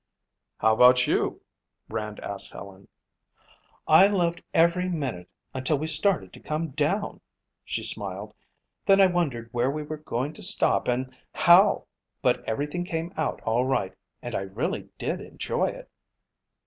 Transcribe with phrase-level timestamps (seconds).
[0.57, 1.43] "How about you?"
[1.87, 2.87] Rand asked Helen.
[3.87, 7.21] "I loved every minute until we started to come down,"
[7.63, 8.33] she smiled.
[8.87, 11.85] "Then I wondered where we were going to stop and how,
[12.23, 13.93] but everything came out all right
[14.23, 15.87] and I really did enjoy it."